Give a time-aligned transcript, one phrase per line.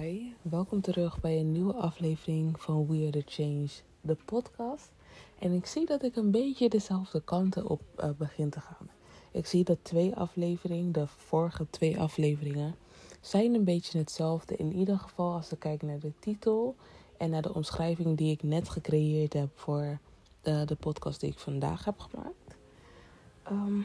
[0.00, 3.68] Hi, welkom terug bij een nieuwe aflevering van We The Change,
[4.00, 4.90] de podcast.
[5.38, 8.88] En ik zie dat ik een beetje dezelfde kanten op uh, begin te gaan.
[9.32, 12.74] Ik zie dat twee afleveringen, de vorige twee afleveringen,
[13.20, 14.56] zijn een beetje hetzelfde.
[14.56, 16.76] In ieder geval als ik kijk naar de titel
[17.16, 19.98] en naar de omschrijving die ik net gecreëerd heb voor
[20.40, 22.56] de, de podcast die ik vandaag heb gemaakt.
[23.42, 23.80] Ehm,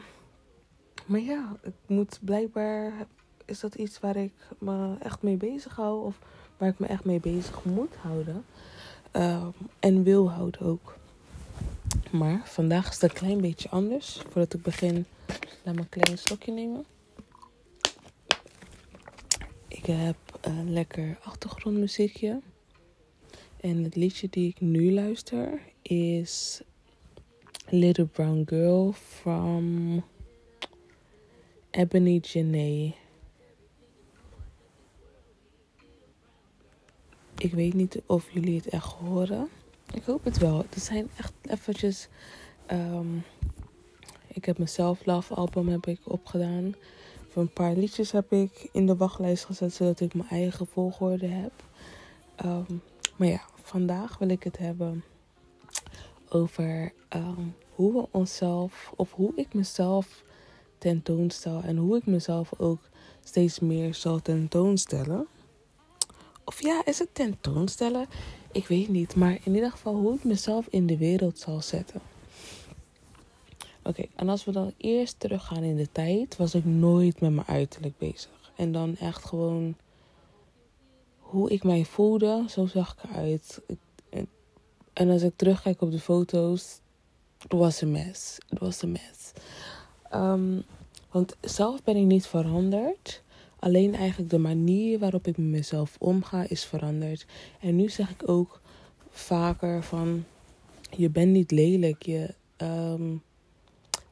[1.06, 3.06] maar ja, ik moet blijkbaar
[3.48, 6.18] is dat iets waar ik me echt mee bezig hou of
[6.56, 8.44] waar ik me echt mee bezig moet houden
[9.10, 9.48] ehm,
[9.80, 10.96] en wil houden ook.
[12.10, 14.22] Maar vandaag is het een klein beetje anders.
[14.28, 15.06] Voordat ik begin,
[15.62, 16.84] laat me een klein slokje nemen.
[19.68, 22.40] Ik heb een lekker achtergrondmuziekje.
[23.60, 26.60] En het liedje die ik nu luister is
[27.68, 30.04] Little Brown Girl from
[31.70, 32.94] Ebony Janae.
[37.38, 39.48] Ik weet niet of jullie het echt horen.
[39.94, 40.58] Ik hoop het wel.
[40.58, 42.08] Er zijn echt eventjes...
[42.72, 43.24] Um,
[44.28, 46.74] ik heb mijn Self Love album heb ik opgedaan.
[47.28, 49.74] Voor een paar liedjes heb ik in de wachtlijst gezet...
[49.74, 51.52] zodat ik mijn eigen volgorde heb.
[52.44, 52.82] Um,
[53.16, 55.04] maar ja, vandaag wil ik het hebben
[56.28, 58.92] over um, hoe we onszelf...
[58.96, 60.22] of hoe ik mezelf
[60.78, 61.62] tentoonstel...
[61.62, 62.80] en hoe ik mezelf ook
[63.24, 65.26] steeds meer zal tentoonstellen...
[66.48, 68.06] Of ja, is het tentoonstellen?
[68.52, 69.16] Ik weet niet.
[69.16, 72.00] Maar in ieder geval hoe ik mezelf in de wereld zal zetten.
[73.82, 77.46] Oké, en als we dan eerst teruggaan in de tijd, was ik nooit met mijn
[77.46, 78.52] uiterlijk bezig.
[78.56, 79.76] En dan echt gewoon
[81.18, 83.60] hoe ik mij voelde, zo zag ik eruit.
[84.92, 86.80] En als ik terugkijk op de foto's,
[87.38, 88.38] het was een mes.
[88.48, 89.32] Het was een mes.
[90.14, 90.64] Um,
[91.10, 93.22] want zelf ben ik niet veranderd.
[93.58, 97.26] Alleen eigenlijk de manier waarop ik met mezelf omga is veranderd.
[97.60, 98.60] En nu zeg ik ook
[99.10, 100.24] vaker van
[100.90, 102.02] je bent niet lelijk.
[102.02, 103.22] Je, um,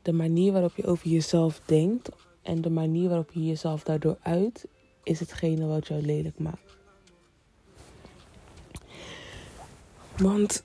[0.02, 2.08] de manier waarop je over jezelf denkt
[2.42, 4.66] en de manier waarop je jezelf daardoor uit,
[5.02, 6.76] is hetgene wat jou lelijk maakt.
[10.16, 10.64] Want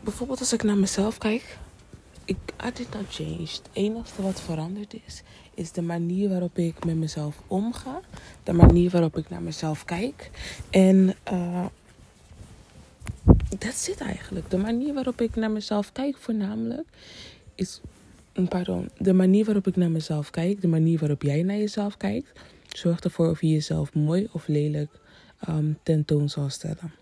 [0.00, 1.58] bijvoorbeeld als ik naar mezelf kijk,
[2.28, 3.40] ik, I did not change.
[3.40, 5.22] Het enige wat veranderd is,
[5.54, 8.00] is de manier waarop ik met mezelf omga.
[8.42, 10.30] De manier waarop ik naar mezelf kijk.
[10.70, 11.66] En uh,
[13.58, 14.50] that's it eigenlijk.
[14.50, 16.86] De manier waarop ik naar mezelf kijk voornamelijk
[17.54, 17.80] is...
[18.48, 18.90] Pardon.
[18.98, 20.60] De manier waarop ik naar mezelf kijk.
[20.60, 22.40] De manier waarop jij naar jezelf kijkt.
[22.68, 24.90] Zorgt ervoor of je jezelf mooi of lelijk
[25.48, 26.92] um, tentoon zal stellen.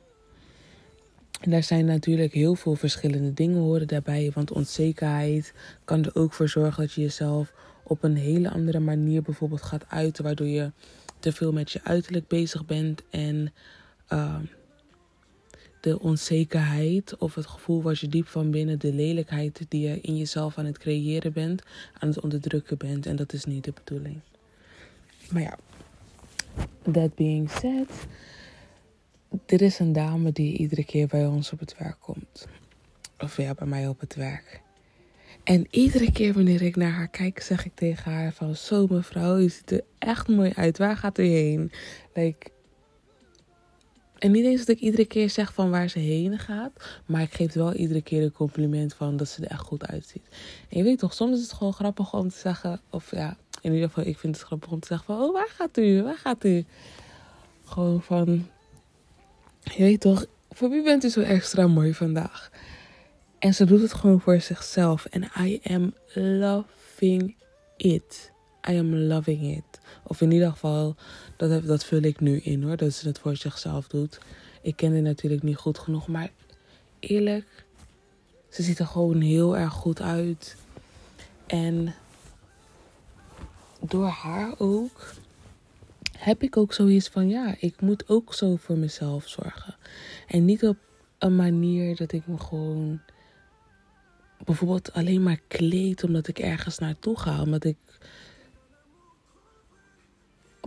[1.41, 4.31] En daar zijn natuurlijk heel veel verschillende dingen horen daarbij.
[4.35, 5.53] Want onzekerheid
[5.85, 7.53] kan er ook voor zorgen dat je jezelf
[7.83, 10.25] op een hele andere manier bijvoorbeeld gaat uiten.
[10.25, 10.71] Waardoor je
[11.19, 13.03] te veel met je uiterlijk bezig bent.
[13.11, 13.53] En
[14.13, 14.37] uh,
[15.81, 20.17] de onzekerheid of het gevoel wat je diep van binnen, de lelijkheid die je in
[20.17, 21.63] jezelf aan het creëren bent,
[21.99, 23.07] aan het onderdrukken bent.
[23.07, 24.21] En dat is niet de bedoeling.
[25.31, 25.59] Maar ja,
[26.93, 28.07] that being said
[29.47, 32.47] dit is een dame die iedere keer bij ons op het werk komt.
[33.19, 34.61] Of ja, bij mij op het werk.
[35.45, 38.55] En iedere keer wanneer ik naar haar kijk, zeg ik tegen haar van...
[38.55, 40.79] Zo mevrouw, je ziet er echt mooi uit.
[40.79, 41.73] Waar gaat u heen?
[42.15, 42.51] Like,
[44.19, 47.01] en niet eens dat ik iedere keer zeg van waar ze heen gaat.
[47.07, 50.29] Maar ik geef wel iedere keer een compliment van dat ze er echt goed uitziet.
[50.69, 52.81] En je weet toch, soms is het gewoon grappig om te zeggen...
[52.91, 55.25] Of ja, in ieder geval, ik vind het grappig om te zeggen van...
[55.25, 56.03] Oh, waar gaat u?
[56.03, 56.65] Waar gaat u?
[57.65, 58.47] Gewoon van
[59.75, 62.51] je weet toch, voor wie bent u zo extra mooi vandaag?
[63.39, 65.05] En ze doet het gewoon voor zichzelf.
[65.05, 67.35] En I am loving
[67.77, 68.33] it.
[68.69, 69.81] I am loving it.
[70.03, 70.95] Of in ieder geval,
[71.37, 74.19] dat, dat vul ik nu in hoor, dat ze het voor zichzelf doet.
[74.63, 76.31] Ik ken het natuurlijk niet goed genoeg, maar
[77.01, 77.65] eerlijk,
[78.49, 80.57] ze ziet er gewoon heel erg goed uit.
[81.47, 81.95] En
[83.81, 85.15] door haar ook
[86.19, 89.77] heb ik ook zoiets van ja, ik moet ook zo voor mezelf zorgen.
[90.27, 90.77] En niet op
[91.19, 93.01] een manier dat ik me gewoon
[94.45, 97.43] bijvoorbeeld alleen maar kleed omdat ik ergens naartoe ga.
[97.43, 97.77] Omdat ik.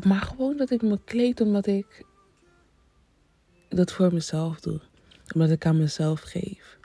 [0.03, 2.05] Maar gewoon dat ik me kleed omdat ik
[3.69, 4.79] dat voor mezelf doe.
[5.33, 6.77] Omdat ik aan mezelf geef.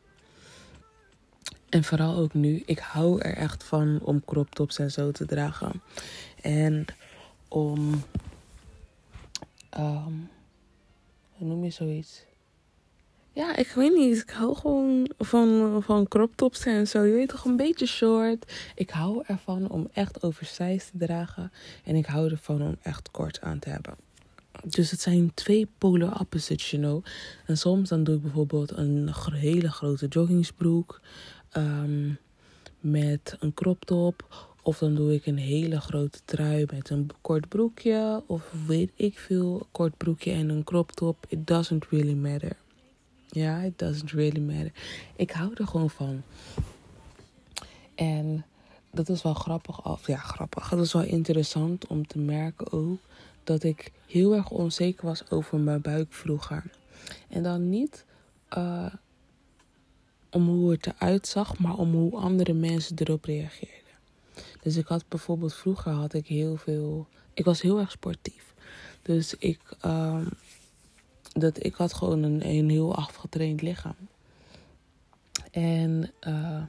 [1.68, 2.62] En vooral ook nu.
[2.66, 5.82] Ik hou er echt van om crop tops en zo te dragen.
[6.42, 6.86] En
[7.48, 8.02] om
[9.78, 10.28] um,
[11.32, 12.24] hoe noem je zoiets?
[13.32, 14.20] Ja, ik weet niet.
[14.20, 17.02] Ik hou gewoon van, van crop tops en zo.
[17.02, 18.52] Je weet toch, een beetje short.
[18.74, 21.52] Ik hou ervan om echt oversized te dragen.
[21.84, 23.94] En ik hou ervan om echt kort aan te hebben.
[24.64, 27.04] Dus het zijn twee polar opposites, you know.
[27.46, 31.00] En soms dan doe ik bijvoorbeeld een hele grote joggingsbroek
[31.56, 32.18] um,
[32.80, 34.46] met een crop top.
[34.66, 38.22] Of dan doe ik een hele grote trui met een kort broekje.
[38.26, 41.26] Of weet ik veel, kort broekje en een crop top.
[41.28, 42.56] It doesn't really matter.
[43.28, 44.72] Ja, it doesn't really matter.
[45.16, 46.22] Ik hou er gewoon van.
[47.94, 48.44] En
[48.90, 49.84] dat is wel grappig.
[49.84, 50.68] Of ja, grappig.
[50.68, 52.98] Dat is wel interessant om te merken ook
[53.44, 56.64] dat ik heel erg onzeker was over mijn buik vroeger.
[57.28, 58.04] En dan niet
[58.56, 58.92] uh,
[60.30, 63.83] om hoe het eruit zag, maar om hoe andere mensen erop reageerden.
[64.64, 67.06] Dus ik had bijvoorbeeld vroeger had ik heel veel.
[67.34, 68.54] Ik was heel erg sportief.
[69.02, 70.26] Dus ik, uh,
[71.32, 73.96] dat, ik had gewoon een, heel afgetraind lichaam.
[75.50, 76.62] En uh,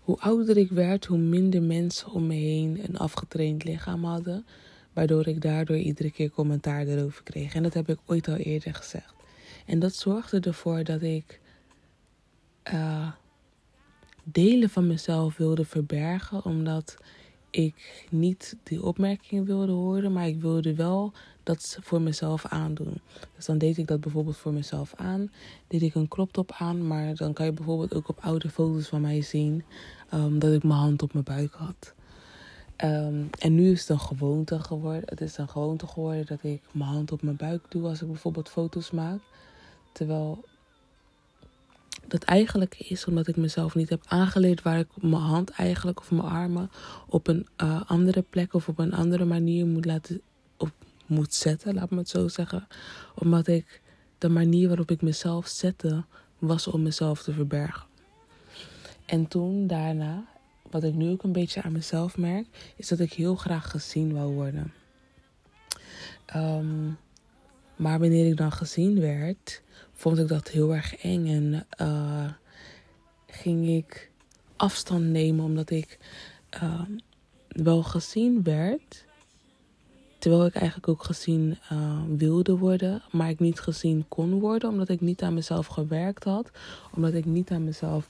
[0.00, 4.46] hoe ouder ik werd, hoe minder mensen om me heen een afgetraind lichaam hadden.
[4.92, 7.54] Waardoor ik daardoor iedere keer commentaar erover kreeg.
[7.54, 9.14] En dat heb ik ooit al eerder gezegd.
[9.66, 11.40] En dat zorgde ervoor dat ik
[12.72, 13.12] uh,
[14.24, 16.44] delen van mezelf wilde verbergen.
[16.44, 16.96] Omdat
[17.50, 20.12] ik niet die opmerkingen wilde horen.
[20.12, 21.12] Maar ik wilde wel
[21.42, 23.00] dat voor mezelf aandoen.
[23.36, 25.30] Dus dan deed ik dat bijvoorbeeld voor mezelf aan.
[25.66, 26.86] Deed ik een crop top aan.
[26.86, 29.64] Maar dan kan je bijvoorbeeld ook op oude foto's van mij zien
[30.14, 31.94] um, dat ik mijn hand op mijn buik had.
[32.84, 35.02] Um, en nu is het een gewoonte geworden.
[35.04, 38.06] Het is een gewoonte geworden dat ik mijn hand op mijn buik doe als ik
[38.08, 39.20] bijvoorbeeld foto's maak.
[39.92, 40.44] Terwijl
[42.08, 46.10] dat eigenlijk is omdat ik mezelf niet heb aangeleerd waar ik mijn hand eigenlijk of
[46.10, 46.70] mijn armen
[47.08, 50.20] op een uh, andere plek of op een andere manier moet laten
[50.56, 50.72] op
[51.06, 52.66] moet zetten, laat me het zo zeggen.
[53.14, 53.80] Omdat ik
[54.18, 56.04] de manier waarop ik mezelf zette
[56.38, 57.86] was om mezelf te verbergen.
[59.06, 60.24] En toen daarna
[60.70, 62.46] wat ik nu ook een beetje aan mezelf merk,
[62.76, 64.72] is dat ik heel graag gezien wou worden.
[66.36, 66.98] Um,
[67.76, 69.62] maar wanneer ik dan gezien werd,
[70.04, 72.30] vond ik dat heel erg eng en uh,
[73.26, 74.10] ging ik
[74.56, 75.98] afstand nemen omdat ik
[76.62, 76.80] uh,
[77.48, 79.04] wel gezien werd.
[80.18, 84.88] Terwijl ik eigenlijk ook gezien uh, wilde worden, maar ik niet gezien kon worden, omdat
[84.88, 86.50] ik niet aan mezelf gewerkt had,
[86.94, 88.06] omdat ik niet aan mezelf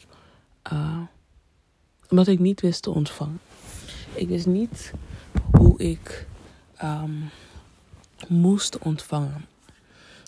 [2.09, 3.41] omdat ik niet wist te ontvangen.
[4.15, 4.93] Ik wist niet
[5.53, 6.27] hoe ik
[6.83, 7.31] um,
[8.29, 9.54] moest ontvangen.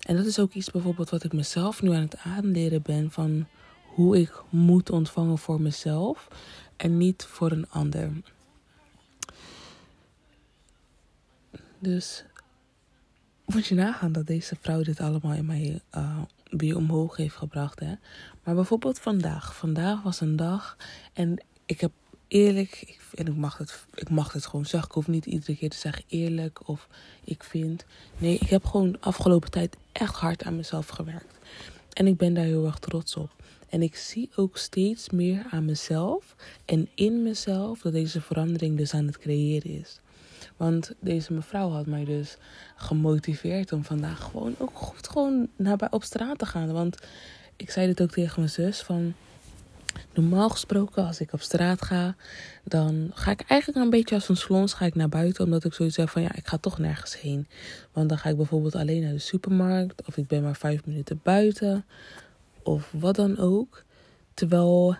[0.06, 3.46] En dat is ook iets bijvoorbeeld wat ik mezelf nu aan het aanleren ben van
[3.82, 6.28] hoe ik moet ontvangen voor mezelf
[6.76, 8.12] en niet voor een ander.
[11.78, 12.24] Dus
[13.46, 17.80] moet je nagaan dat deze vrouw dit allemaal in mij uh, weer omhoog heeft gebracht.
[17.80, 17.94] Hè?
[18.44, 19.56] Maar bijvoorbeeld vandaag.
[19.56, 20.76] Vandaag was een dag
[21.12, 21.92] en ik heb
[22.28, 24.88] eerlijk, en ik mag, het, ik mag het gewoon zeggen.
[24.88, 26.88] Ik hoef niet iedere keer te zeggen eerlijk of
[27.24, 27.84] ik vind.
[28.18, 31.38] Nee, ik heb gewoon de afgelopen tijd echt hard aan mezelf gewerkt.
[31.92, 33.30] En ik ben daar heel erg trots op.
[33.68, 38.94] En ik zie ook steeds meer aan mezelf en in mezelf dat deze verandering dus
[38.94, 40.00] aan het creëren is.
[40.56, 42.36] Want deze mevrouw had mij dus
[42.76, 46.72] gemotiveerd om vandaag gewoon ook goed gewoon naar op straat te gaan.
[46.72, 46.98] Want
[47.56, 49.14] ik zei dit ook tegen mijn zus van
[50.14, 52.16] Normaal gesproken, als ik op straat ga,
[52.64, 55.44] dan ga ik eigenlijk een beetje als een slons ga ik naar buiten.
[55.44, 57.48] Omdat ik zoiets heb van ja, ik ga toch nergens heen.
[57.92, 60.06] Want dan ga ik bijvoorbeeld alleen naar de supermarkt.
[60.06, 61.84] Of ik ben maar vijf minuten buiten.
[62.62, 63.84] Of wat dan ook.
[64.34, 64.96] Terwijl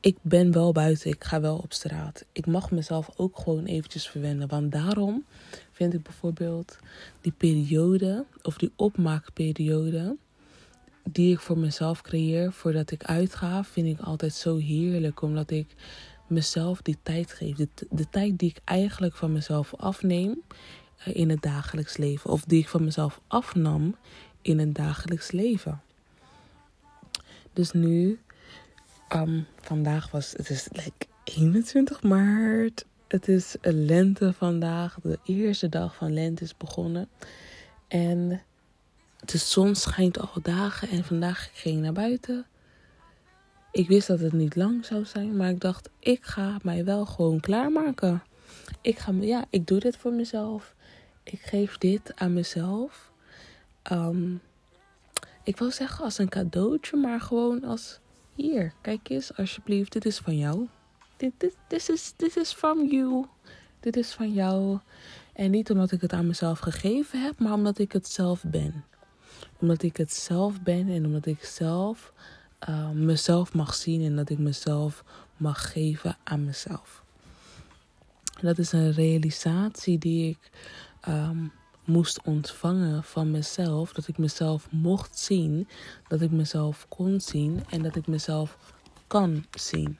[0.00, 1.10] ik ben wel buiten.
[1.10, 2.24] Ik ga wel op straat.
[2.32, 4.48] Ik mag mezelf ook gewoon eventjes verwennen.
[4.48, 5.24] Want daarom
[5.72, 6.78] vind ik bijvoorbeeld
[7.20, 10.16] die periode, of die opmaakperiode
[11.14, 15.22] die ik voor mezelf creëer voordat ik uitga, vind ik altijd zo heerlijk.
[15.22, 15.74] Omdat ik
[16.26, 17.56] mezelf die tijd geef.
[17.90, 20.42] De, tijd die ik eigenlijk van mezelf afneem
[21.08, 22.30] uh, in het dagelijks leven.
[22.30, 23.96] Of die ik van mezelf afnam
[24.42, 25.82] in het dagelijks leven.
[27.52, 28.18] Dus nu,
[29.14, 32.84] um, vandaag was het is like 21 maart.
[33.08, 34.98] Het is lente vandaag.
[35.02, 37.08] De eerste dag van lente is begonnen.
[37.88, 38.42] En
[39.24, 42.46] de zon schijnt al dagen en vandaag ging ik naar buiten.
[43.70, 47.06] Ik wist dat het niet lang zou zijn, maar ik dacht, ik ga mij wel
[47.06, 48.22] gewoon klaarmaken.
[48.80, 50.74] Ik, ga, ja, ik doe dit voor mezelf.
[51.22, 53.10] Ik geef dit aan mezelf.
[53.92, 54.40] Um,
[55.42, 58.00] ik wil zeggen als een cadeautje, maar gewoon als...
[58.34, 60.68] Hier, kijk eens, alsjeblieft, dit is van jou.
[61.16, 61.32] Dit,
[61.68, 63.26] dit, is, dit is from you.
[63.80, 64.78] Dit is van jou.
[65.32, 68.84] En niet omdat ik het aan mezelf gegeven heb, maar omdat ik het zelf ben
[69.60, 72.12] omdat ik het zelf ben en omdat ik zelf
[72.68, 75.04] uh, mezelf mag zien en dat ik mezelf
[75.36, 77.02] mag geven aan mezelf.
[78.40, 80.50] Dat is een realisatie die ik
[81.08, 81.52] um,
[81.84, 83.92] moest ontvangen van mezelf.
[83.92, 85.68] Dat ik mezelf mocht zien.
[86.08, 87.64] Dat ik mezelf kon zien.
[87.70, 88.56] En dat ik mezelf
[89.06, 89.98] kan zien.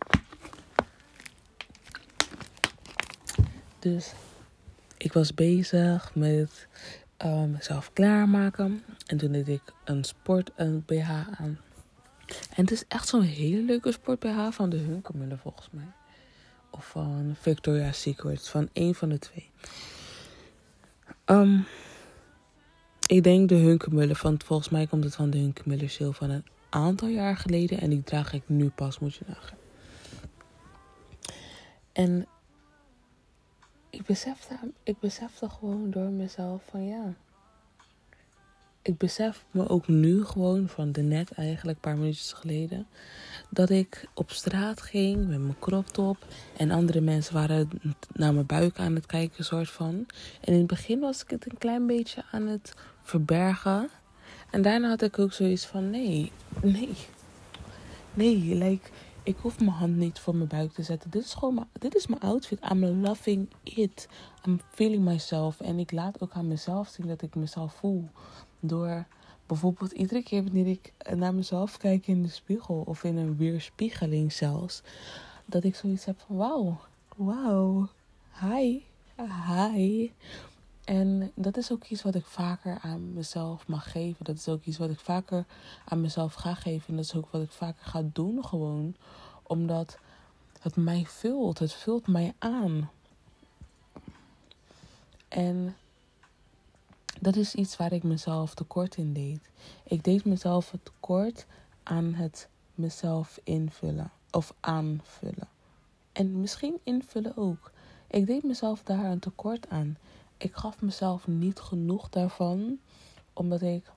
[3.79, 4.13] Dus
[4.97, 6.69] ik was bezig met
[7.25, 8.85] uh, mezelf klaarmaken.
[9.07, 11.59] En toen deed ik een sport een BH aan.
[12.29, 15.93] En het is echt zo'n hele leuke sport BH van de Hunkemuller volgens mij.
[16.71, 18.49] Of van Victoria's Secret.
[18.49, 19.51] Van één van de twee.
[21.25, 21.67] Um,
[23.07, 24.17] ik denk de Hunkemuller.
[24.17, 27.81] Van, volgens mij komt het van de Hunkemuller sale van een aantal jaar geleden.
[27.81, 29.59] En die draag ik nu pas, moet je nagaan.
[31.93, 32.27] En
[33.99, 37.15] ik besefte, ik besefte gewoon door mezelf van ja.
[38.83, 42.87] Ik besef me ook nu gewoon van de net eigenlijk, een paar minuutjes geleden,
[43.51, 46.17] dat ik op straat ging met mijn crop top
[46.57, 47.71] en andere mensen waren
[48.13, 50.07] naar mijn buik aan het kijken, soort van.
[50.41, 53.89] En in het begin was ik het een klein beetje aan het verbergen.
[54.51, 56.97] En daarna had ik ook zoiets van nee, nee,
[58.15, 58.91] nee, like
[59.29, 61.11] ik hoef mijn hand niet voor mijn buik te zetten.
[61.11, 62.71] Dit is gewoon mijn, dit is mijn outfit.
[62.71, 64.09] I'm loving it.
[64.47, 65.61] I'm feeling myself.
[65.61, 68.09] En ik laat ook aan mezelf zien dat ik mezelf voel.
[68.61, 69.07] Door
[69.47, 72.83] bijvoorbeeld iedere keer wanneer ik naar mezelf kijk in de spiegel.
[72.87, 74.83] Of in een weerspiegeling zelfs.
[75.45, 76.81] Dat ik zoiets heb van wauw.
[77.17, 77.89] Wauw.
[78.41, 78.81] Hi.
[79.73, 80.11] Hi.
[80.89, 84.25] En dat is ook iets wat ik vaker aan mezelf mag geven.
[84.25, 85.45] Dat is ook iets wat ik vaker
[85.85, 86.89] aan mezelf ga geven.
[86.89, 88.97] En dat is ook wat ik vaker ga doen gewoon.
[89.43, 89.99] Omdat
[90.61, 91.59] het mij vult.
[91.59, 92.91] Het vult mij aan.
[95.29, 95.77] En
[97.21, 99.41] dat is iets waar ik mezelf tekort in deed.
[99.85, 101.47] Ik deed mezelf tekort
[101.83, 104.11] aan het mezelf invullen.
[104.31, 105.49] Of aanvullen.
[106.13, 107.71] En misschien invullen ook.
[108.11, 109.97] Ik deed mezelf daar een tekort aan
[110.39, 112.79] ik gaf mezelf niet genoeg daarvan,
[113.33, 113.91] omdat ik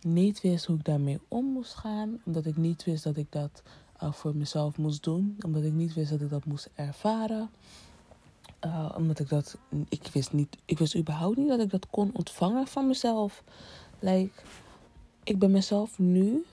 [0.00, 3.62] niet wist hoe ik daarmee om moest gaan, omdat ik niet wist dat ik dat
[4.02, 7.50] uh, voor mezelf moest doen, omdat ik niet wist dat ik dat moest ervaren.
[8.64, 9.56] Uh, omdat ik dat,
[9.88, 13.42] ik wist niet, ik wist überhaupt niet dat ik dat kon ontvangen van mezelf.
[13.98, 14.42] Like,
[15.24, 16.44] ik ben mezelf nu,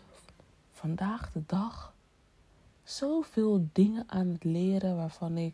[0.72, 1.94] vandaag de dag,
[2.84, 5.54] zoveel dingen aan het leren waarvan ik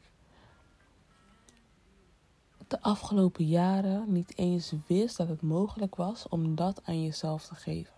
[2.73, 7.55] de afgelopen jaren niet eens wist dat het mogelijk was om dat aan jezelf te
[7.55, 7.93] geven.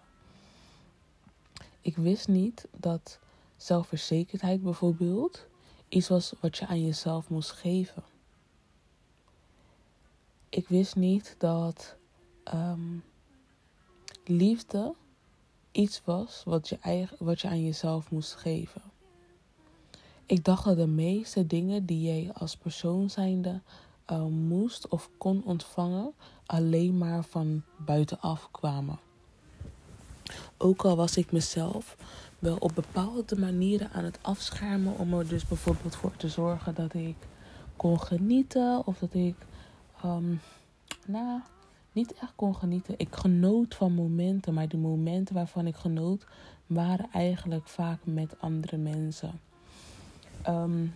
[1.82, 3.20] Ik wist niet dat
[3.58, 5.46] zelfverzekerdheid bijvoorbeeld
[5.89, 8.03] iets was wat je aan jezelf moest geven.
[10.50, 11.96] Ik wist niet dat
[12.53, 13.03] um,
[14.25, 14.94] liefde
[15.72, 18.82] iets was wat je, eigen, wat je aan jezelf moest geven.
[20.25, 23.62] Ik dacht dat de meeste dingen die jij als persoon zijnde
[24.12, 26.13] uh, moest of kon ontvangen
[26.45, 29.00] alleen maar van buitenaf kwamen.
[30.57, 31.97] Ook al was ik mezelf
[32.39, 36.93] wel op bepaalde manieren aan het afschermen om er dus bijvoorbeeld voor te zorgen dat
[36.93, 37.15] ik
[37.75, 39.35] kon genieten of dat ik,
[40.05, 40.41] um,
[41.07, 41.39] nou,
[41.91, 42.93] niet echt kon genieten.
[42.97, 46.25] Ik genoot van momenten, maar die momenten waarvan ik genoot
[46.65, 49.39] waren eigenlijk vaak met andere mensen.
[50.47, 50.93] Um,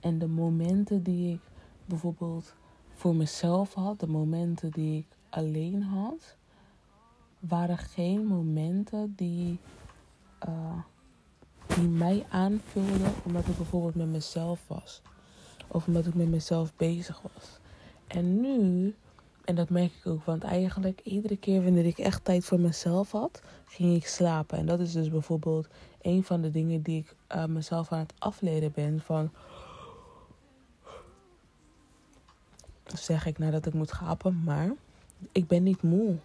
[0.00, 1.40] en de momenten die ik
[1.88, 2.54] bijvoorbeeld
[2.94, 6.36] voor mezelf had, de momenten die ik alleen had,
[7.38, 9.58] waren geen momenten die,
[10.48, 10.82] uh,
[11.66, 15.02] die mij aanvulden omdat ik bijvoorbeeld met mezelf was.
[15.68, 17.58] Of omdat ik met mezelf bezig was.
[18.06, 18.94] En nu,
[19.44, 23.10] en dat merk ik ook, want eigenlijk iedere keer wanneer ik echt tijd voor mezelf
[23.10, 24.58] had, ging ik slapen.
[24.58, 25.68] En dat is dus bijvoorbeeld
[26.02, 29.30] een van de dingen die ik uh, mezelf aan het afleren ben van
[32.96, 34.42] zeg ik nadat ik moet gapen.
[34.44, 34.72] Maar
[35.32, 36.16] ik ben niet moe.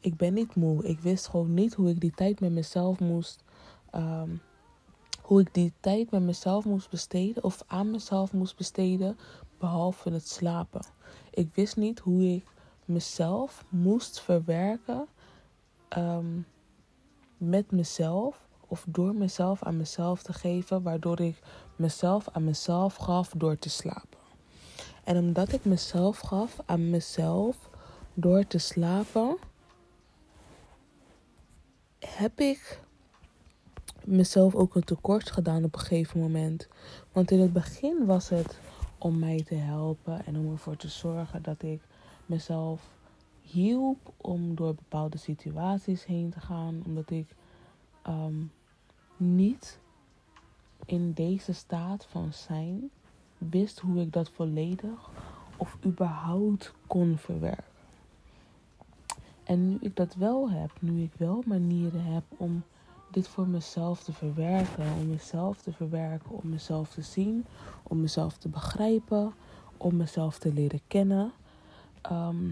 [0.00, 0.84] Ik ben niet moe.
[0.84, 3.42] Ik wist gewoon niet hoe ik die tijd met mezelf moest.
[3.90, 4.30] Ehm,
[5.22, 7.44] hoe ik die tijd met mezelf moest besteden.
[7.44, 9.18] Of aan mezelf moest besteden.
[9.58, 10.84] Behalve het slapen.
[11.30, 12.44] Ik wist niet hoe ik
[12.84, 15.06] mezelf moest verwerken.
[15.88, 16.40] Ehm,
[17.36, 18.48] met mezelf.
[18.68, 20.82] Of door mezelf aan mezelf te geven.
[20.82, 21.38] Waardoor ik
[21.76, 24.13] mezelf aan mezelf gaf door te slapen.
[25.04, 27.70] En omdat ik mezelf gaf aan mezelf
[28.14, 29.36] door te slapen,
[31.98, 32.80] heb ik
[34.04, 36.68] mezelf ook een tekort gedaan op een gegeven moment.
[37.12, 38.58] Want in het begin was het
[38.98, 41.80] om mij te helpen en om ervoor te zorgen dat ik
[42.26, 42.90] mezelf
[43.40, 46.82] hielp om door bepaalde situaties heen te gaan.
[46.86, 47.34] Omdat ik
[48.08, 48.52] um,
[49.16, 49.78] niet
[50.84, 52.90] in deze staat van zijn
[53.38, 55.10] wist hoe ik dat volledig
[55.56, 57.64] of überhaupt kon verwerken.
[59.44, 62.62] En nu ik dat wel heb, nu ik wel manieren heb om
[63.10, 67.44] dit voor mezelf te verwerken, om mezelf te verwerken, om mezelf te zien,
[67.82, 69.32] om mezelf te begrijpen,
[69.76, 71.32] om mezelf te leren kennen,
[72.00, 72.50] ehm,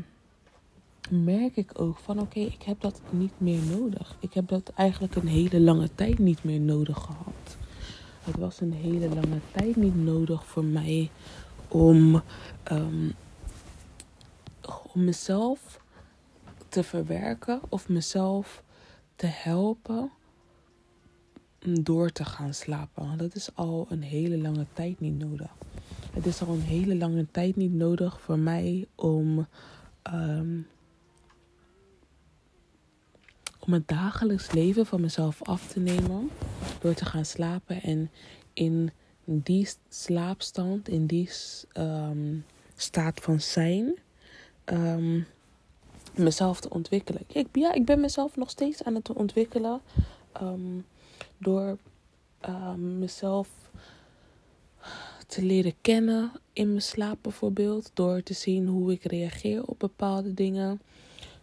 [1.11, 4.17] merk ik ook van oké, ik heb dat niet meer nodig.
[4.21, 7.57] Ik heb dat eigenlijk een hele lange tijd niet meer nodig gehad.
[8.23, 11.11] Het was een hele lange tijd niet nodig voor mij
[11.69, 12.23] om,
[12.73, 13.15] um,
[14.95, 15.81] om mezelf
[16.69, 18.63] te verwerken of mezelf
[19.17, 20.11] te helpen
[21.81, 23.19] door te gaan slapen.
[23.19, 25.51] Dat is al een hele lange tijd niet nodig.
[26.13, 29.47] Het is al een hele lange tijd niet nodig voor mij om,
[30.13, 30.67] um,
[33.67, 36.31] om het dagelijks leven van mezelf af te nemen.
[36.81, 38.11] Door te gaan slapen en
[38.53, 38.91] in
[39.25, 41.31] die slaapstand, in die
[41.79, 42.45] um,
[42.77, 43.95] staat van zijn,
[44.65, 45.27] um,
[46.15, 47.23] mezelf te ontwikkelen.
[47.27, 49.81] Ik, ja, ik ben mezelf nog steeds aan het ontwikkelen.
[50.43, 50.85] Um,
[51.39, 51.79] door
[52.77, 53.49] mezelf
[55.27, 57.91] te leren kennen in mijn slaap bijvoorbeeld.
[57.95, 60.81] Door te zien hoe ik reageer op bepaalde dingen.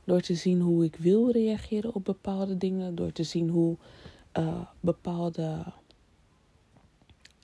[0.09, 2.95] Door te zien hoe ik wil reageren op bepaalde dingen.
[2.95, 3.77] Door te zien hoe
[4.37, 5.63] uh, bepaalde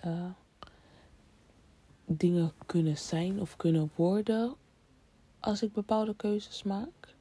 [0.05, 0.25] uh,
[2.05, 4.55] dingen kunnen zijn of kunnen worden
[5.39, 7.15] als ik bepaalde keuzes maak.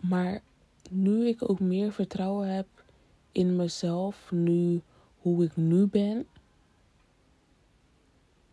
[0.00, 0.42] Maar
[0.90, 2.66] nu ik ook meer vertrouwen heb
[3.32, 4.82] in mezelf, nu
[5.18, 6.26] hoe ik nu ben,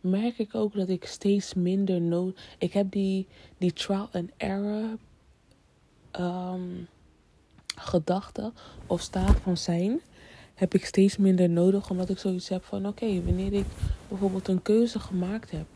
[0.06, 2.38] merk ik ook dat ik steeds minder nood.
[2.58, 3.26] Ik heb die,
[3.58, 4.98] die trial and error
[6.20, 6.88] um,
[7.76, 8.52] gedachten
[8.86, 10.00] of staat van zijn
[10.54, 11.90] heb ik steeds minder nodig.
[11.90, 13.66] Omdat ik zoiets heb van oké, wanneer ik
[14.08, 15.66] bijvoorbeeld een keuze gemaakt heb.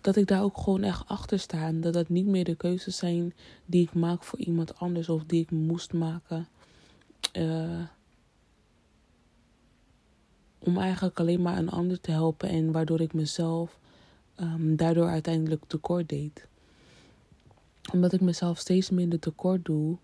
[0.00, 1.66] Dat ik daar ook gewoon echt achter sta.
[1.66, 3.34] En dat dat niet meer de keuzes zijn
[3.66, 5.08] die ik maak voor iemand anders.
[5.08, 6.48] Of die ik moest maken.
[7.32, 7.80] Uh,
[10.64, 12.48] om eigenlijk alleen maar een ander te helpen.
[12.48, 13.78] En waardoor ik mezelf
[14.40, 16.46] um, daardoor uiteindelijk tekort deed.
[17.92, 19.98] Omdat ik mezelf steeds minder tekort doe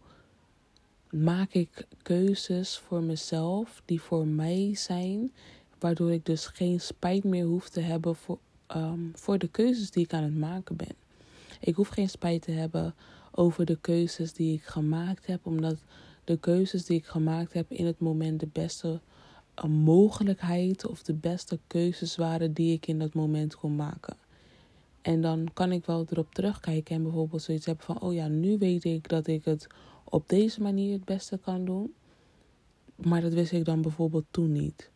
[1.11, 5.33] maak ik keuzes voor mezelf die voor mij zijn,
[5.79, 8.39] waardoor ik dus geen spijt meer hoef te hebben voor,
[8.77, 10.95] um, voor de keuzes die ik aan het maken ben.
[11.61, 12.95] Ik hoef geen spijt te hebben
[13.31, 15.77] over de keuzes die ik gemaakt heb, omdat
[16.25, 19.01] de keuzes die ik gemaakt heb in het moment de beste
[19.67, 24.17] mogelijkheid of de beste keuzes waren die ik in dat moment kon maken.
[25.03, 28.59] En dan kan ik wel erop terugkijken en bijvoorbeeld zoiets hebben van: oh ja, nu
[28.59, 29.67] weet ik dat ik het
[30.05, 31.95] op deze manier het beste kan doen.
[32.97, 34.91] Maar dat wist ik dan bijvoorbeeld toen niet.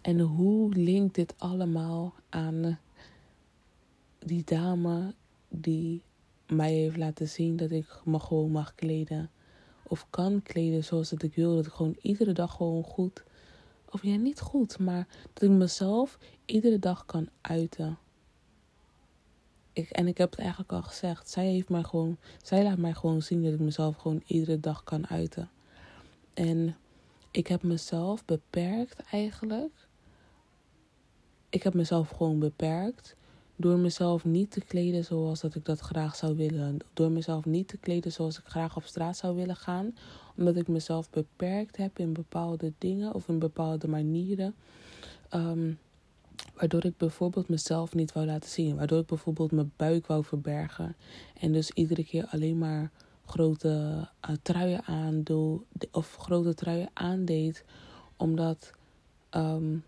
[0.00, 2.78] En hoe linkt dit allemaal aan
[4.18, 5.14] die dame
[5.48, 6.02] die
[6.46, 9.30] mij heeft laten zien dat ik me gewoon mag kleden.
[9.94, 11.54] Of kan kleden zoals dat ik wil.
[11.54, 13.22] Dat ik gewoon iedere dag gewoon goed.
[13.90, 17.98] Of ja, niet goed, maar dat ik mezelf iedere dag kan uiten
[19.74, 21.30] ik, en ik heb het eigenlijk al gezegd.
[21.30, 22.16] Zij heeft mij gewoon.
[22.42, 25.50] Zij laat mij gewoon zien dat ik mezelf gewoon iedere dag kan uiten.
[26.34, 26.76] En
[27.30, 29.86] ik heb mezelf beperkt eigenlijk.
[31.48, 33.16] Ik heb mezelf gewoon beperkt.
[33.56, 36.78] Door mezelf niet te kleden zoals dat ik dat graag zou willen.
[36.92, 39.96] Door mezelf niet te kleden zoals ik graag op straat zou willen gaan.
[40.36, 44.54] Omdat ik mezelf beperkt heb in bepaalde dingen of in bepaalde manieren.
[45.34, 45.78] Um,
[46.54, 48.76] Waardoor ik bijvoorbeeld mezelf niet wou laten zien.
[48.76, 50.96] Waardoor ik bijvoorbeeld mijn buik wou verbergen.
[51.40, 52.90] En dus iedere keer alleen maar
[53.26, 55.60] grote uh, truien aandoe.
[55.90, 57.64] Of grote truien aandeed.
[58.16, 58.70] Omdat
[59.30, 59.84] um,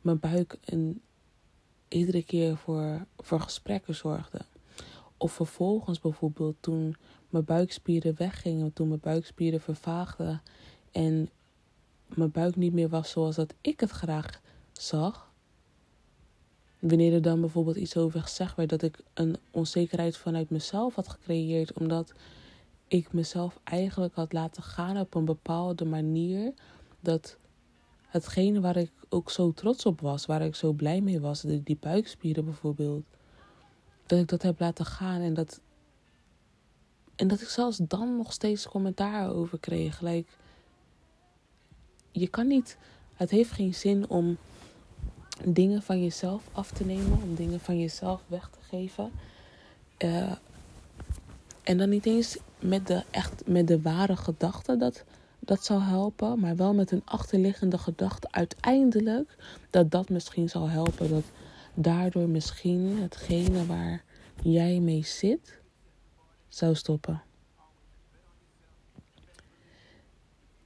[0.00, 1.00] mijn buik een,
[1.90, 4.40] iedere keer voor, voor gesprekken zorgde.
[5.16, 6.96] Of vervolgens bijvoorbeeld toen
[7.28, 8.72] mijn buikspieren weggingen.
[8.72, 10.42] Toen mijn buikspieren vervaagden.
[10.92, 11.30] En
[12.06, 14.40] mijn buik niet meer was zoals dat ik het graag
[14.72, 15.30] zag
[16.80, 21.08] wanneer er dan bijvoorbeeld iets over gezegd werd, dat ik een onzekerheid vanuit mezelf had
[21.08, 22.12] gecreëerd, omdat
[22.88, 26.52] ik mezelf eigenlijk had laten gaan op een bepaalde manier,
[27.00, 27.36] dat
[28.10, 31.76] hetgene waar ik ook zo trots op was, waar ik zo blij mee was, die
[31.80, 33.04] buikspieren bijvoorbeeld,
[34.06, 35.60] dat ik dat heb laten gaan en dat,
[37.16, 40.00] en dat ik zelfs dan nog steeds commentaar over kreeg.
[40.00, 40.30] Like,
[42.10, 42.76] je kan niet,
[43.14, 44.36] het heeft geen zin om
[45.44, 49.12] dingen van jezelf af te nemen, om dingen van jezelf weg te geven.
[49.98, 50.32] Uh,
[51.62, 55.04] en dan niet eens met de, echt, met de ware gedachte dat
[55.50, 59.36] dat zou helpen, maar wel met een achterliggende gedachte uiteindelijk
[59.70, 61.10] dat dat misschien zal helpen.
[61.10, 61.24] Dat
[61.74, 64.04] daardoor misschien hetgene waar
[64.42, 65.60] jij mee zit
[66.48, 67.22] zou stoppen.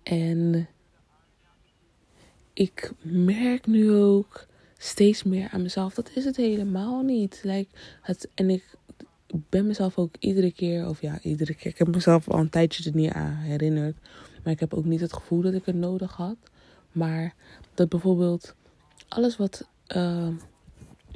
[0.03, 0.69] En
[2.53, 4.47] ik merk nu ook
[4.79, 5.95] steeds meer aan mezelf.
[5.95, 7.41] Dat is het helemaal niet.
[7.43, 7.71] Like,
[8.01, 8.75] het, en ik
[9.49, 11.71] ben mezelf ook iedere keer, of ja, iedere keer.
[11.71, 13.97] Ik heb mezelf al een tijdje er niet aan herinnerd.
[14.45, 16.37] Maar ik heb ook niet het gevoel dat ik het nodig had.
[16.93, 17.35] Maar
[17.75, 18.55] dat bijvoorbeeld
[19.09, 20.29] alles wat, uh,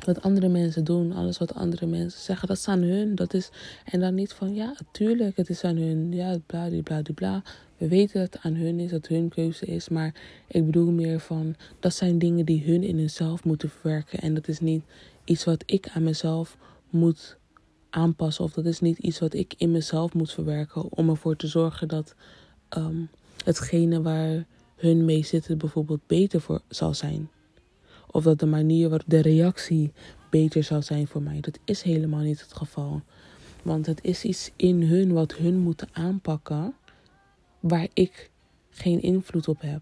[0.04, 3.14] wat andere mensen doen, alles wat andere mensen zeggen, dat is aan hun.
[3.14, 3.50] Dat is,
[3.84, 6.12] en dan niet van ja, tuurlijk, het is aan hun.
[6.12, 7.42] Ja, bla, bla, bla.
[7.76, 9.88] We weten dat het aan hun is, dat hun keuze is.
[9.88, 10.14] Maar
[10.46, 14.18] ik bedoel meer van, dat zijn dingen die hun in hunzelf moeten verwerken.
[14.18, 14.82] En dat is niet
[15.24, 16.56] iets wat ik aan mezelf
[16.90, 17.36] moet
[17.90, 18.44] aanpassen.
[18.44, 20.92] Of dat is niet iets wat ik in mezelf moet verwerken.
[20.92, 22.14] Om ervoor te zorgen dat
[22.76, 23.08] um,
[23.48, 27.30] hetgene waar hun mee zitten bijvoorbeeld beter voor zal zijn.
[28.10, 29.92] Of dat de manier waarop de reactie
[30.30, 31.40] beter zal zijn voor mij.
[31.40, 33.02] Dat is helemaal niet het geval.
[33.62, 36.74] Want het is iets in hun wat hun moeten aanpakken
[37.60, 38.30] waar ik
[38.70, 39.80] geen invloed op heb.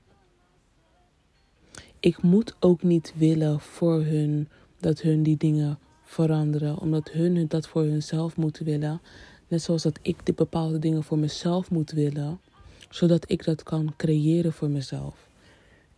[2.01, 4.49] Ik moet ook niet willen voor hun
[4.81, 9.01] dat hun die dingen veranderen, omdat hun dat voor hunzelf moeten willen.
[9.49, 12.41] Net zoals dat ik de bepaalde dingen voor mezelf moet willen,
[12.89, 15.29] zodat ik dat kan creëren voor mezelf.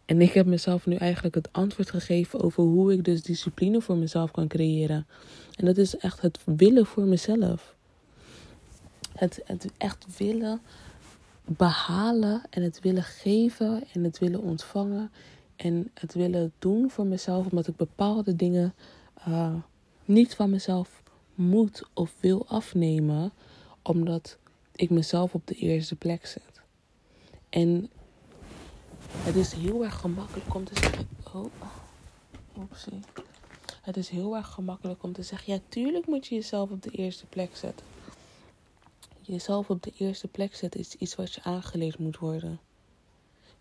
[0.04, 3.96] En ik heb mezelf nu eigenlijk het antwoord gegeven over hoe ik dus discipline voor
[3.96, 5.06] mezelf kan creëren.
[5.56, 7.74] En dat is echt het willen voor mezelf.
[9.14, 10.60] Het, het echt willen
[11.44, 15.10] behalen en het willen geven en het willen ontvangen
[15.56, 18.74] en het willen doen voor mezelf, omdat ik bepaalde dingen
[19.28, 19.54] uh,
[20.04, 21.02] niet van mezelf
[21.34, 23.32] moet of wil afnemen,
[23.82, 24.38] omdat
[24.74, 26.57] ik mezelf op de eerste plek zet.
[27.48, 27.90] En
[29.16, 31.08] het is heel erg gemakkelijk om te zeggen.
[31.32, 31.44] Oh,
[32.58, 33.00] oepsie.
[33.82, 36.90] Het is heel erg gemakkelijk om te zeggen: ja, tuurlijk moet je jezelf op de
[36.90, 37.86] eerste plek zetten.
[39.20, 42.60] Jezelf op de eerste plek zetten is iets wat je aangeleerd moet worden.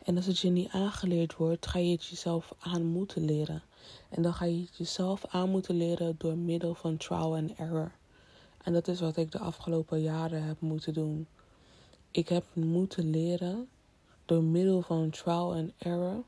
[0.03, 3.63] En als het je niet aangeleerd wordt, ga je het jezelf aan moeten leren.
[4.09, 7.91] En dan ga je het jezelf aan moeten leren door middel van trial and error.
[8.63, 11.27] En dat is wat ik de afgelopen jaren heb moeten doen.
[12.11, 13.67] Ik heb moeten leren
[14.27, 16.23] door middel van trial and error.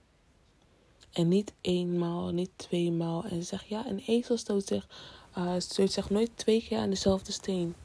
[1.12, 3.26] En niet eenmaal, niet tweemaal.
[3.26, 4.88] En zeg ja, een ezel stoot zich,
[5.38, 7.76] uh, stoot zich nooit twee keer aan dezelfde steen.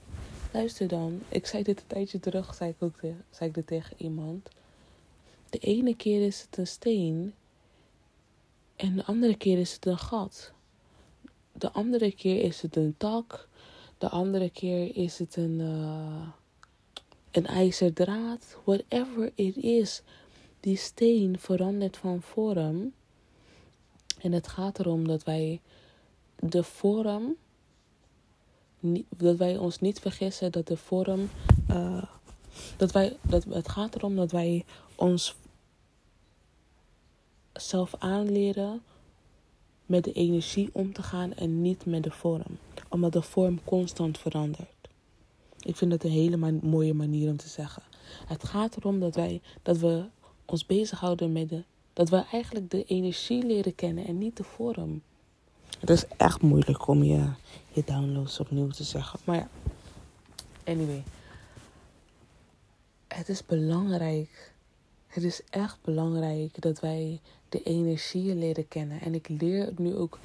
[0.53, 2.99] Luister dan, ik zei dit een tijdje terug, zei ik ook
[3.31, 4.49] zei ik dit tegen iemand.
[5.51, 7.35] De ene keer is het een steen
[8.77, 10.53] en de andere keer is het een gat.
[11.53, 13.49] De andere keer is het een tak.
[13.99, 16.29] De andere keer is het een, uh,
[17.37, 18.57] een ijzerdraad.
[18.65, 20.03] Whatever it is.
[20.61, 22.93] Die steen verandert van vorm.
[24.21, 25.61] En het gaat erom dat wij
[26.39, 27.37] de vorm.
[29.09, 31.31] Dat wij ons niet vergissen dat de vorm.
[31.71, 32.03] Uh,
[32.77, 35.35] dat wij, dat, het gaat erom dat wij ons
[37.53, 38.83] zelf aanleren
[39.87, 42.59] met de energie om te gaan en niet met de vorm.
[42.89, 44.74] Omdat de vorm constant verandert.
[45.65, 47.83] Ik vind dat een hele mooie manier om te zeggen.
[48.27, 50.05] Het gaat erom dat wij dat we
[50.45, 51.63] ons bezighouden met de.
[51.93, 55.03] Dat we eigenlijk de energie leren kennen en niet de vorm.
[55.81, 57.29] Het is echt moeilijk om je,
[57.73, 59.21] je downloads opnieuw te zeggen.
[59.25, 59.49] Maar ja,
[60.65, 61.03] anyway.
[63.09, 64.53] Het is belangrijk.
[65.07, 69.01] Het is echt belangrijk dat wij de energieën leren kennen.
[69.01, 70.19] En ik leer nu ook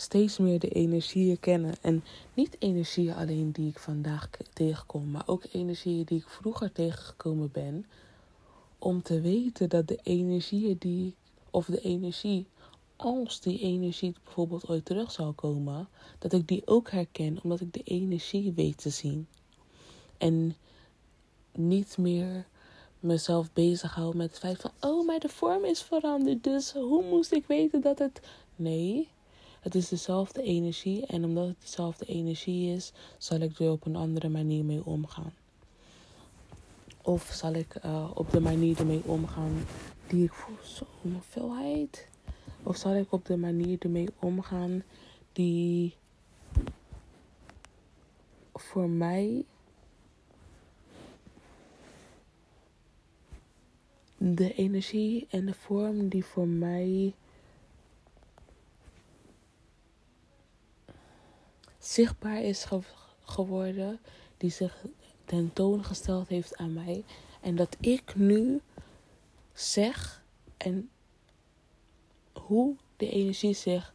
[0.00, 1.74] steeds meer de energieën kennen.
[1.80, 7.50] En niet energieën alleen die ik vandaag tegenkom, maar ook energieën die ik vroeger tegengekomen
[7.52, 7.86] ben.
[8.78, 11.14] Om te weten dat de energieën die,
[11.50, 12.46] of de energie,
[12.96, 17.72] als die energie bijvoorbeeld ooit terug zal komen, dat ik die ook herken, omdat ik
[17.72, 19.26] de energie weet te zien.
[20.18, 20.56] En
[21.52, 22.46] niet meer
[23.00, 27.32] mezelf bezighoud met het feit van, oh, maar de vorm is veranderd, dus hoe moest
[27.32, 28.20] ik weten dat het.
[28.56, 29.08] Nee,
[29.60, 33.96] het is dezelfde energie en omdat het dezelfde energie is, zal ik er op een
[33.96, 35.32] andere manier mee omgaan.
[37.02, 39.64] Of zal ik uh, op de manier ermee omgaan
[40.06, 42.08] die ik voel, zo'n veelheid.
[42.62, 44.82] Of zal ik op de manier ermee omgaan
[45.32, 45.94] die
[48.54, 49.44] voor mij
[54.16, 57.14] de energie en de vorm die voor mij
[61.90, 62.66] zichtbaar is
[63.24, 64.00] geworden,
[64.36, 64.84] die zich
[65.24, 67.04] tentoongesteld heeft aan mij.
[67.40, 68.60] En dat ik nu
[69.52, 70.22] zeg
[70.56, 70.90] en
[72.32, 73.94] hoe de energie zich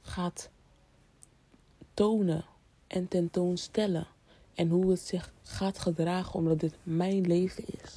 [0.00, 0.50] gaat
[1.94, 2.44] tonen
[2.86, 4.06] en tentoonstellen.
[4.54, 7.96] En hoe het zich gaat gedragen omdat dit mijn leven is.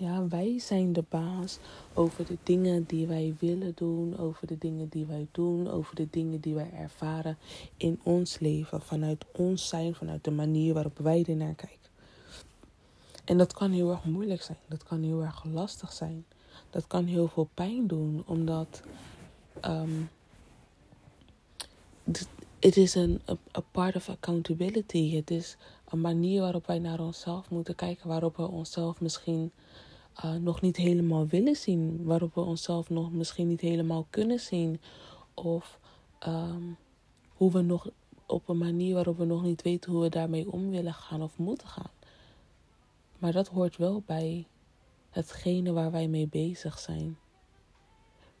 [0.00, 1.58] Ja, wij zijn de baas
[1.94, 6.08] over de dingen die wij willen doen, over de dingen die wij doen, over de
[6.10, 7.38] dingen die wij ervaren
[7.76, 11.90] in ons leven, vanuit ons zijn, vanuit de manier waarop wij er naar kijken.
[13.24, 16.24] En dat kan heel erg moeilijk zijn, dat kan heel erg lastig zijn,
[16.70, 18.82] dat kan heel veel pijn doen, omdat
[19.64, 20.10] um,
[22.58, 23.20] het is een
[23.70, 25.14] part of accountability.
[25.14, 25.56] Het is
[25.88, 29.52] een manier waarop wij naar onszelf moeten kijken, waarop we onszelf misschien
[30.24, 34.80] uh, nog niet helemaal willen zien, waarop we onszelf nog misschien niet helemaal kunnen zien,
[35.34, 35.78] of
[36.26, 36.76] um,
[37.28, 37.90] hoe we nog
[38.26, 41.38] op een manier waarop we nog niet weten hoe we daarmee om willen gaan of
[41.38, 41.90] moeten gaan.
[43.18, 44.46] Maar dat hoort wel bij
[45.10, 47.18] hetgene waar wij mee bezig zijn.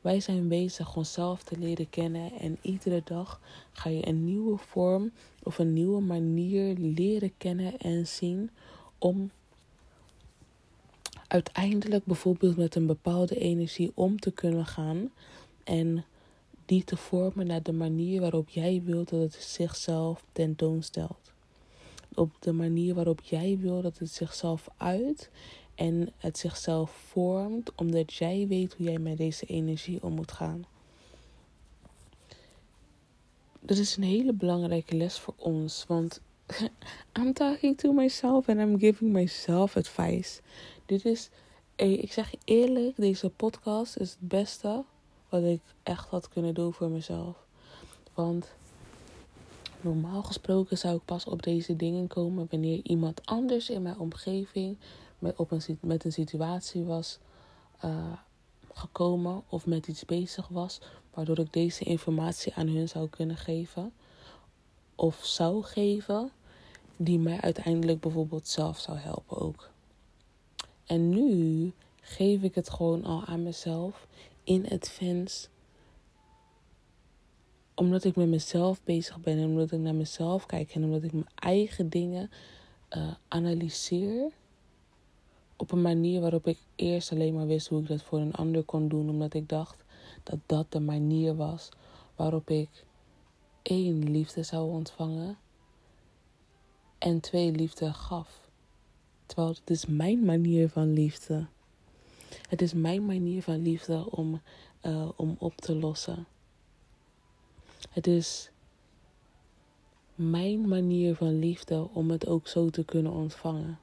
[0.00, 3.40] Wij zijn bezig onszelf te leren kennen en iedere dag
[3.72, 5.12] ga je een nieuwe vorm
[5.42, 8.50] of een nieuwe manier leren kennen en zien
[8.98, 9.30] om
[11.28, 15.10] uiteindelijk bijvoorbeeld met een bepaalde energie om te kunnen gaan
[15.64, 16.04] en
[16.66, 21.32] die te vormen naar de manier waarop jij wilt dat het zichzelf tentoonstelt.
[22.14, 25.30] Op de manier waarop jij wil dat het zichzelf uit
[25.74, 30.64] en het zichzelf vormt omdat jij weet hoe jij met deze energie om moet gaan.
[33.60, 36.20] Dat is een hele belangrijke les voor ons, want
[37.18, 40.40] I'm talking to myself and I'm giving myself advice.
[40.88, 41.30] Dit is,
[41.76, 44.84] ik zeg je eerlijk, deze podcast is het beste
[45.28, 47.36] wat ik echt had kunnen doen voor mezelf.
[48.14, 48.46] Want
[49.80, 54.76] normaal gesproken zou ik pas op deze dingen komen wanneer iemand anders in mijn omgeving
[55.18, 57.18] met, op een, met een situatie was
[57.84, 58.12] uh,
[58.72, 60.80] gekomen of met iets bezig was,
[61.14, 63.92] waardoor ik deze informatie aan hun zou kunnen geven
[64.94, 66.30] of zou geven,
[66.96, 69.70] die mij uiteindelijk bijvoorbeeld zelf zou helpen ook.
[70.88, 74.06] En nu geef ik het gewoon al aan mezelf
[74.44, 75.48] in advance
[77.74, 81.12] omdat ik met mezelf bezig ben en omdat ik naar mezelf kijk en omdat ik
[81.12, 82.30] mijn eigen dingen
[82.96, 84.30] uh, analyseer
[85.56, 88.62] op een manier waarop ik eerst alleen maar wist hoe ik dat voor een ander
[88.62, 89.84] kon doen, omdat ik dacht
[90.22, 91.68] dat dat de manier was
[92.16, 92.84] waarop ik
[93.62, 95.38] één liefde zou ontvangen
[96.98, 98.47] en twee liefde gaf.
[99.28, 101.46] Terwijl het is mijn manier van liefde.
[102.48, 104.40] Het is mijn manier van liefde om,
[104.82, 106.26] uh, om op te lossen.
[107.90, 108.50] Het is
[110.14, 113.78] mijn manier van liefde om het ook zo te kunnen ontvangen.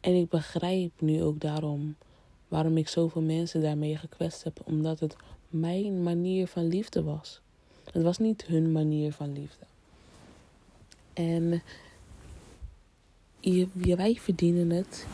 [0.00, 1.96] En ik begrijp nu ook daarom
[2.48, 5.16] waarom ik zoveel mensen daarmee gekwetst heb, omdat het
[5.48, 7.40] mijn manier van liefde was.
[7.92, 9.64] Het was niet hun manier van liefde.
[11.12, 11.62] En
[13.96, 15.06] wij verdienen het.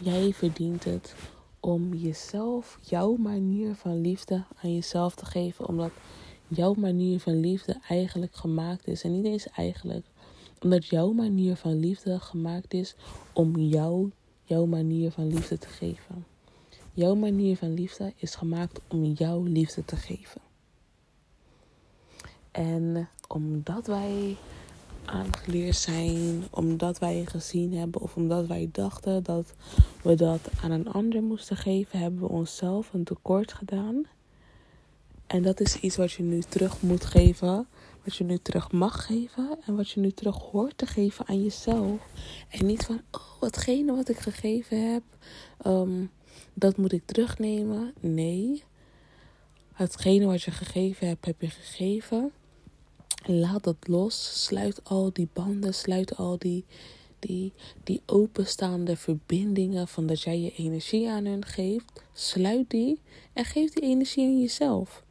[0.00, 1.14] Jij verdient het
[1.60, 5.68] om jezelf, jouw manier van liefde aan jezelf te geven.
[5.68, 5.90] Omdat
[6.48, 9.02] jouw manier van liefde eigenlijk gemaakt is.
[9.02, 10.06] En niet eens eigenlijk.
[10.60, 12.94] Omdat jouw manier van liefde gemaakt is
[13.32, 14.10] om jou
[14.44, 16.26] jouw manier van liefde te geven.
[16.92, 20.40] Jouw manier van liefde is gemaakt om jouw liefde te geven.
[22.50, 24.36] En omdat wij
[25.04, 29.54] aangeleerd zijn, omdat wij gezien hebben of omdat wij dachten dat
[30.02, 34.02] we dat aan een ander moesten geven, hebben we onszelf een tekort gedaan.
[35.26, 37.66] En dat is iets wat je nu terug moet geven
[38.04, 41.42] wat je nu terug mag geven en wat je nu terug hoort te geven aan
[41.42, 42.00] jezelf.
[42.48, 45.02] En niet van, oh, watgene wat ik gegeven heb,
[45.66, 46.10] um,
[46.54, 47.94] dat moet ik terugnemen.
[48.00, 48.62] Nee,
[49.72, 52.32] hetgene wat je gegeven hebt, heb je gegeven.
[53.26, 54.44] Laat dat los.
[54.44, 56.64] Sluit al die banden, sluit al die,
[57.18, 57.52] die,
[57.84, 62.02] die openstaande verbindingen van dat jij je energie aan hun geeft.
[62.12, 63.00] Sluit die
[63.32, 65.04] en geef die energie aan jezelf.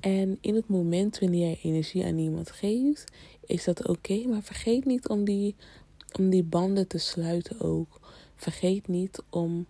[0.00, 3.12] En in het moment wanneer je energie aan iemand geeft,
[3.46, 4.26] is dat oké.
[4.26, 5.54] maar vergeet niet om die,
[6.18, 8.00] om die banden te sluiten ook.
[8.34, 9.66] Vergeet niet om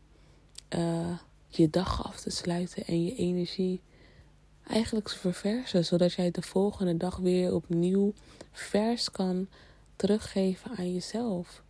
[0.77, 3.81] uh, je dag af te sluiten en je energie
[4.73, 5.85] eigenlijk verversen.
[5.85, 8.13] Zodat jij de volgende dag weer opnieuw
[8.53, 9.49] vers kan
[9.97, 11.63] teruggeven aan jezelf.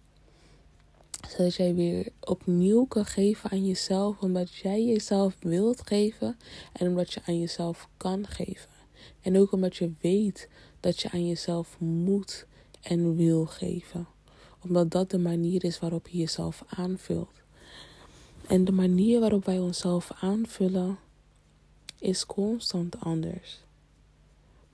[1.29, 6.37] Zodat jij weer opnieuw kan geven aan jezelf, omdat jij jezelf wilt geven
[6.73, 8.71] en omdat je aan jezelf kan geven.
[9.23, 10.49] En ook omdat je weet
[10.81, 12.47] dat je aan jezelf moet
[12.83, 14.07] en wil geven.
[14.65, 17.43] Omdat dat de manier is waarop je jezelf aanvult.
[18.47, 20.99] En de manier waarop wij onszelf aanvullen
[22.03, 23.61] is constant anders.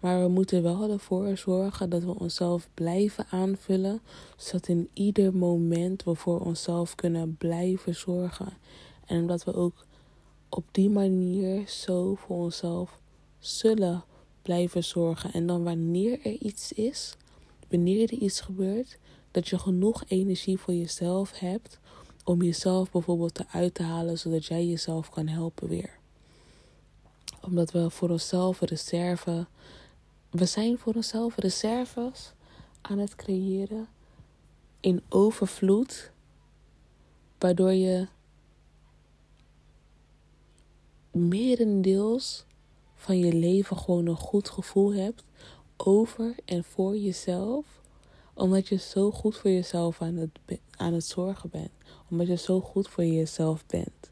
[0.01, 4.01] Maar we moeten wel ervoor zorgen dat we onszelf blijven aanvullen,
[4.37, 8.53] zodat in ieder moment we voor onszelf kunnen blijven zorgen.
[9.07, 9.87] En omdat we ook
[10.49, 12.99] op die manier zo voor onszelf
[13.39, 14.05] zullen
[14.43, 15.33] blijven zorgen.
[15.33, 17.17] En dan wanneer er iets is,
[17.69, 18.99] wanneer er iets gebeurt,
[19.31, 21.79] dat je genoeg energie voor jezelf hebt
[22.25, 25.98] om jezelf bijvoorbeeld eruit te halen, zodat jij jezelf kan helpen weer.
[27.41, 29.47] Omdat we voor onszelf reserve,
[30.31, 32.33] we zijn voor onszelf reserves
[32.81, 33.89] aan het creëren
[34.81, 36.11] in overvloed,
[37.39, 38.09] waardoor je
[41.11, 42.45] merendeels
[42.95, 45.25] van je leven gewoon een goed gevoel hebt
[45.77, 47.67] over en voor jezelf.
[48.35, 51.71] Omdat je zo goed voor jezelf aan het, aan het zorgen bent.
[52.11, 54.11] Omdat je zo goed voor jezelf bent.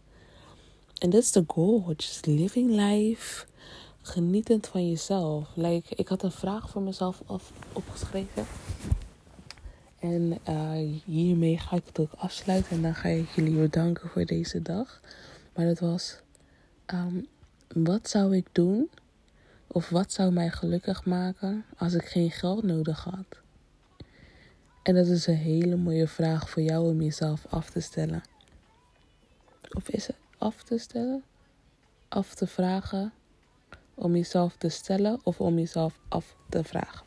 [0.98, 1.92] En dat is de goal.
[1.96, 3.46] Just living life.
[4.02, 5.48] Genietend van jezelf.
[5.54, 8.46] Like, ik had een vraag voor mezelf af, opgeschreven.
[9.98, 12.76] En uh, hiermee ga ik het ook afsluiten.
[12.76, 15.00] En dan ga ik jullie bedanken voor deze dag.
[15.54, 16.20] Maar dat was...
[16.86, 17.26] Um,
[17.68, 18.90] wat zou ik doen
[19.66, 23.40] of wat zou mij gelukkig maken als ik geen geld nodig had?
[24.82, 28.22] En dat is een hele mooie vraag voor jou om jezelf af te stellen.
[29.70, 31.24] Of is het af te stellen?
[32.08, 33.12] Af te vragen?
[33.94, 37.06] Om jezelf te stellen of om jezelf af te vragen?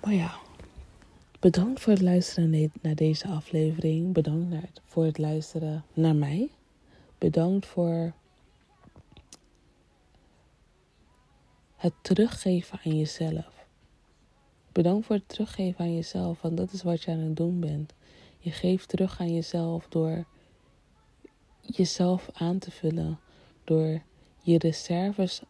[0.00, 0.34] Maar ja,
[1.40, 4.12] bedankt voor het luisteren naar deze aflevering.
[4.12, 6.50] Bedankt voor het luisteren naar mij.
[7.18, 8.12] Bedankt voor
[11.76, 13.66] het teruggeven aan jezelf.
[14.72, 17.92] Bedankt voor het teruggeven aan jezelf, want dat is wat je aan het doen bent.
[18.38, 20.24] Je geeft terug aan jezelf door
[21.66, 23.18] jezelf aan te vullen,
[23.64, 24.02] door
[24.40, 25.42] je reserves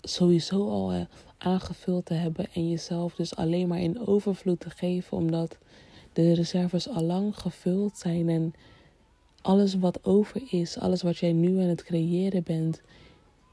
[0.00, 1.00] sowieso al eh,
[1.38, 5.58] aangevuld te hebben en jezelf dus alleen maar in overvloed te geven, omdat
[6.12, 8.54] de reserves al lang gevuld zijn en
[9.42, 12.80] alles wat over is, alles wat jij nu aan het creëren bent,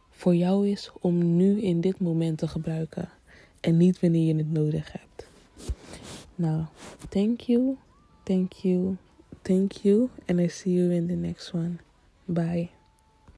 [0.10, 3.10] voor jou is om nu in dit moment te gebruiken.
[3.60, 5.28] En niet wanneer je het nodig hebt.
[6.36, 6.64] Nou,
[7.10, 7.76] thank you,
[8.24, 8.96] thank you,
[9.44, 10.12] thank you.
[10.28, 11.80] And I see you in the next one.
[12.28, 12.72] Bye.